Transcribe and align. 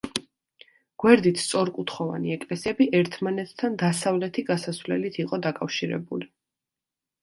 გვერდით 1.03 1.41
სწორკუთხოვანი 1.41 2.33
ეკლესიები 2.37 2.89
ერთმანეთთან 3.03 3.79
დასავლეთი 3.85 4.49
გასასვლელით 4.53 5.25
იყო 5.27 5.45
დაკავშირებული. 5.49 6.35